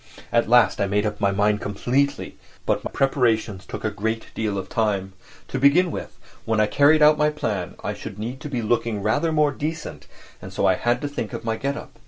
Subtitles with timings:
[0.31, 2.35] At last I made up my mind completely.
[2.65, 5.13] But my preparations took a great deal of time.
[5.49, 9.03] To begin with, when I carried out my plan I should need to be looking
[9.03, 10.07] rather more decent,
[10.41, 11.99] and so I had to think of my get up.